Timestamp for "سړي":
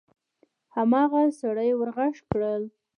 1.39-1.69